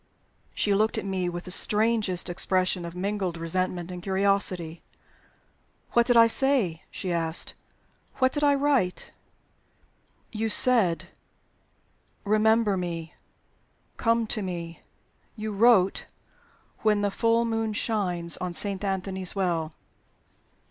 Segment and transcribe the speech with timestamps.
[0.55, 4.81] She looked at me with the strangest expression of mingled resentment and curiosity.
[5.91, 7.53] "What did I say?" she asked.
[8.15, 9.11] "What did I write?"
[10.31, 11.09] "You said,
[12.23, 13.13] 'Remember me.
[13.97, 14.81] Come to me.'
[15.35, 16.05] You wrote,
[16.81, 19.71] 'When the full moon shines on Saint Anthony's Well.'"